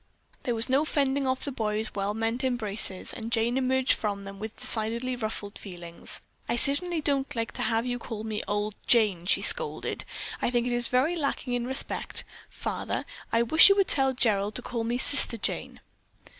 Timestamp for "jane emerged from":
3.31-4.23